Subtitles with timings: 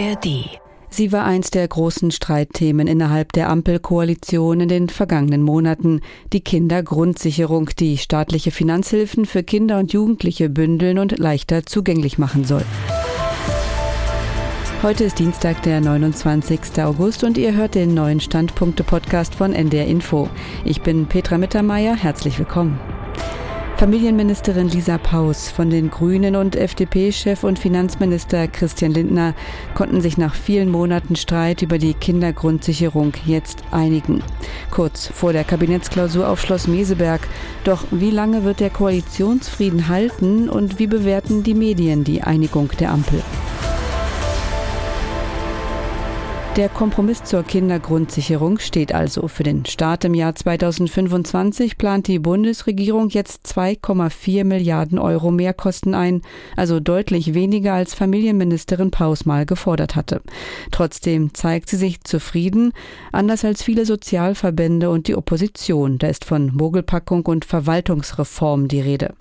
[0.00, 6.00] ARD Sie war eins der großen Streitthemen innerhalb der Ampelkoalition in den vergangenen Monaten.
[6.32, 12.64] Die Kindergrundsicherung, die staatliche Finanzhilfen für Kinder und Jugendliche bündeln und leichter zugänglich machen soll.
[14.82, 16.82] Heute ist Dienstag, der 29.
[16.82, 20.28] August und ihr hört den neuen Standpunkte-Podcast von NDR Info.
[20.64, 22.80] Ich bin Petra Mittermeier, herzlich willkommen.
[23.80, 29.34] Familienministerin Lisa Paus von den Grünen und FDP-Chef und Finanzminister Christian Lindner
[29.74, 34.22] konnten sich nach vielen Monaten Streit über die Kindergrundsicherung jetzt einigen.
[34.70, 37.26] Kurz vor der Kabinettsklausur auf Schloss Meseberg.
[37.64, 42.90] Doch wie lange wird der Koalitionsfrieden halten und wie bewerten die Medien die Einigung der
[42.90, 43.22] Ampel?
[46.56, 49.28] Der Kompromiss zur Kindergrundsicherung steht also.
[49.28, 56.22] Für den Start im Jahr 2025 plant die Bundesregierung jetzt 2,4 Milliarden Euro Mehrkosten ein,
[56.56, 60.22] also deutlich weniger als Familienministerin Paus mal gefordert hatte.
[60.72, 62.72] Trotzdem zeigt sie sich zufrieden,
[63.12, 65.98] anders als viele Sozialverbände und die Opposition.
[65.98, 69.14] Da ist von Mogelpackung und Verwaltungsreform die Rede.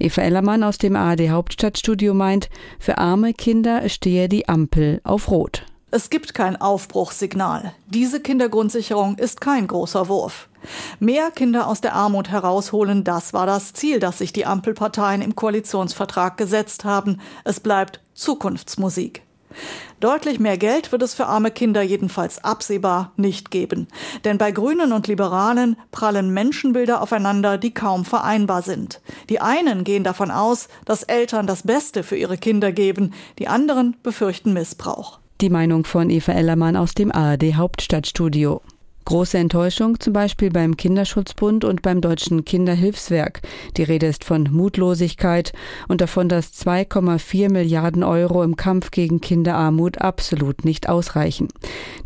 [0.00, 2.50] Eva Ellermann aus dem ARD Hauptstadtstudio meint,
[2.80, 5.64] für arme Kinder stehe die Ampel auf Rot.
[5.94, 7.72] Es gibt kein Aufbruchssignal.
[7.86, 10.48] Diese Kindergrundsicherung ist kein großer Wurf.
[10.98, 15.36] Mehr Kinder aus der Armut herausholen, das war das Ziel, das sich die Ampelparteien im
[15.36, 17.20] Koalitionsvertrag gesetzt haben.
[17.44, 19.22] Es bleibt Zukunftsmusik.
[20.00, 23.86] Deutlich mehr Geld wird es für arme Kinder jedenfalls absehbar nicht geben.
[24.24, 29.00] Denn bei Grünen und Liberalen prallen Menschenbilder aufeinander, die kaum vereinbar sind.
[29.28, 33.96] Die einen gehen davon aus, dass Eltern das Beste für ihre Kinder geben, die anderen
[34.02, 35.20] befürchten Missbrauch.
[35.40, 38.62] Die Meinung von Eva Ellermann aus dem ARD Hauptstadtstudio.
[39.04, 43.42] Große Enttäuschung zum Beispiel beim Kinderschutzbund und beim Deutschen Kinderhilfswerk.
[43.76, 45.52] Die Rede ist von Mutlosigkeit
[45.88, 51.48] und davon, dass 2,4 Milliarden Euro im Kampf gegen Kinderarmut absolut nicht ausreichen.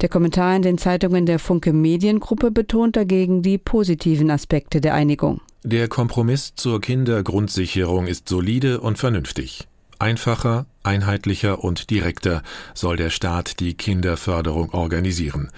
[0.00, 5.40] Der Kommentar in den Zeitungen der Funke Mediengruppe betont dagegen die positiven Aspekte der Einigung.
[5.62, 9.68] Der Kompromiss zur Kindergrundsicherung ist solide und vernünftig.
[10.00, 12.42] Einfacher, einheitlicher und direkter
[12.72, 15.50] soll der Staat die Kinderförderung organisieren.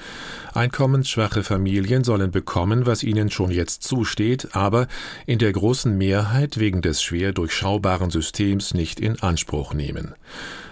[0.55, 4.89] Einkommensschwache Familien sollen bekommen, was ihnen schon jetzt zusteht, aber
[5.27, 10.15] in der großen Mehrheit wegen des schwer durchschaubaren Systems nicht in Anspruch nehmen.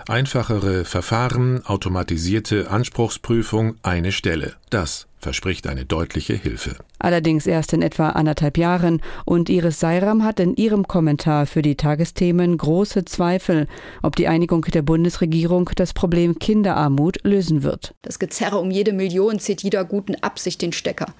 [0.08, 4.54] Einfachere Verfahren, automatisierte Anspruchsprüfung, eine Stelle.
[4.70, 6.76] Das verspricht eine deutliche Hilfe.
[6.98, 11.76] Allerdings erst in etwa anderthalb Jahren und Iris Seiram hat in ihrem Kommentar für die
[11.76, 13.68] Tagesthemen große Zweifel,
[14.02, 17.94] ob die Einigung der Bundesregierung das Problem Kinderarmut lösen wird.
[18.00, 21.12] Das Gezerre um jede Million zieht jeder guten Absicht den Stecker.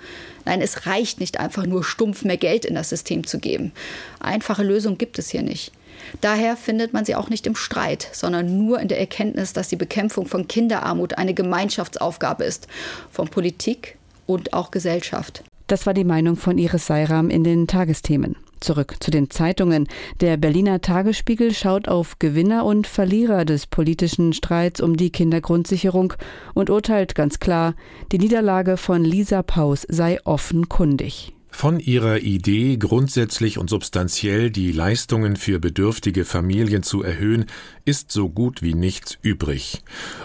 [0.47, 3.73] Nein, es reicht nicht einfach nur stumpf mehr Geld in das System zu geben.
[4.19, 5.73] Einfache Lösung gibt es hier nicht.
[6.21, 9.77] Daher findet man sie auch nicht im Streit, sondern nur in der Erkenntnis, dass die
[9.77, 12.69] Bekämpfung von Kinderarmut eine Gemeinschaftsaufgabe ist,
[13.11, 15.43] von Politik und auch Gesellschaft.
[15.67, 18.37] Das war die Meinung von Iris Seiram in den Tagesthemen.
[18.61, 19.87] Zurück zu den Zeitungen.
[20.21, 26.15] Der Berliner Tagesspiegel schaut auf Gewinner und Verlierer des politischen Streits um die Kindergrundsicherung
[26.55, 27.75] und urteilt ganz klar,
[28.11, 31.33] die Niederlage von Lisa Paus sei offenkundig.
[31.51, 37.47] Von ihrer Idee, grundsätzlich und substanziell die Leistungen für bedürftige Familien zu erhöhen,
[37.85, 39.83] ist so gut wie nichts übrig.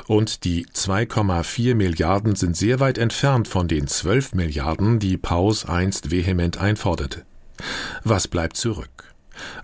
[0.08, 6.12] Und die 2,4 Milliarden sind sehr weit entfernt von den 12 Milliarden, die Paus einst
[6.12, 7.26] vehement einforderte.
[8.04, 9.14] Was bleibt zurück?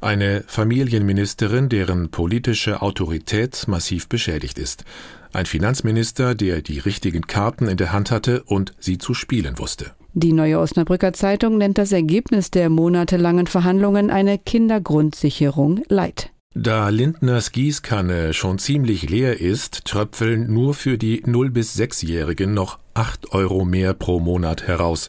[0.01, 4.85] Eine Familienministerin, deren politische Autorität massiv beschädigt ist.
[5.33, 9.91] Ein Finanzminister, der die richtigen Karten in der Hand hatte und sie zu spielen wusste.
[10.21, 16.31] Die Neue Osnabrücker Zeitung nennt das Ergebnis der monatelangen Verhandlungen eine Kindergrundsicherung Leid.
[16.53, 22.79] Da Lindners Gießkanne schon ziemlich leer ist, tröpfeln nur für die 0- bis 6-Jährigen noch
[22.95, 25.07] 8 Euro mehr pro Monat heraus.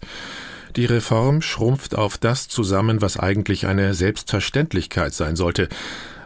[0.76, 5.68] Die Reform schrumpft auf das zusammen, was eigentlich eine Selbstverständlichkeit sein sollte,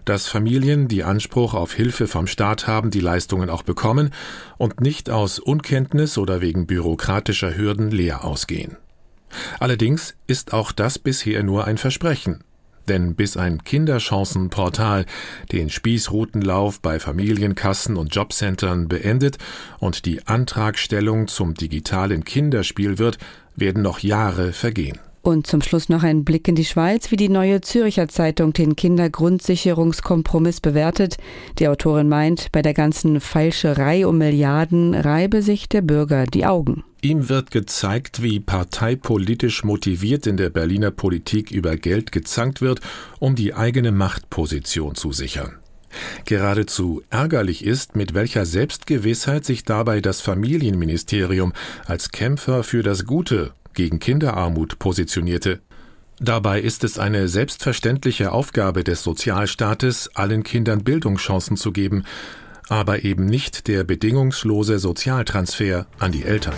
[0.04, 4.10] dass Familien, die Anspruch auf Hilfe vom Staat haben, die Leistungen auch bekommen
[4.58, 8.76] und nicht aus Unkenntnis oder wegen bürokratischer Hürden leer ausgehen.
[9.60, 12.44] Allerdings ist auch das bisher nur ein Versprechen.
[12.88, 15.06] Denn bis ein Kinderchancenportal
[15.52, 19.38] den Spießrutenlauf bei Familienkassen und Jobcentern beendet
[19.78, 23.16] und die Antragstellung zum digitalen Kinderspiel wird,
[23.56, 24.98] werden noch Jahre vergehen.
[25.24, 28.76] Und zum Schluss noch ein Blick in die Schweiz, wie die neue Zürcher Zeitung den
[28.76, 31.16] Kindergrundsicherungskompromiss bewertet.
[31.58, 36.84] Die Autorin meint, bei der ganzen Feilscherei um Milliarden reibe sich der Bürger die Augen.
[37.00, 42.80] Ihm wird gezeigt, wie parteipolitisch motiviert in der Berliner Politik über Geld gezankt wird,
[43.18, 45.56] um die eigene Machtposition zu sichern.
[46.26, 51.54] Geradezu ärgerlich ist, mit welcher Selbstgewissheit sich dabei das Familienministerium
[51.86, 55.60] als Kämpfer für das Gute gegen Kinderarmut positionierte.
[56.20, 62.04] Dabei ist es eine selbstverständliche Aufgabe des Sozialstaates, allen Kindern Bildungschancen zu geben,
[62.68, 66.54] aber eben nicht der bedingungslose Sozialtransfer an die Eltern.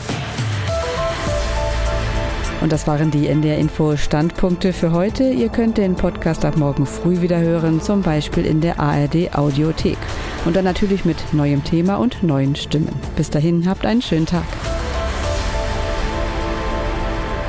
[2.61, 5.25] Und das waren die NDR Info Standpunkte für heute.
[5.25, 9.99] Ihr könnt den Podcast ab morgen früh wieder hören, zum Beispiel in der ARD Audiothek.
[10.45, 12.95] Und dann natürlich mit neuem Thema und neuen Stimmen.
[13.15, 14.45] Bis dahin habt einen schönen Tag.